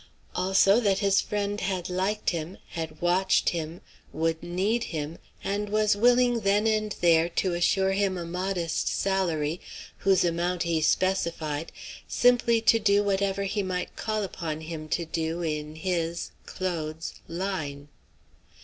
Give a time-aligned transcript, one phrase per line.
[0.35, 3.81] Also that his friend had liked him, had watched him,
[4.11, 9.61] would need him, and was willing then and there to assure him a modest salary,
[9.97, 11.71] whose amount he specified,
[12.07, 17.87] simply to do whatever he might call upon him to do in his (Claude's) "line."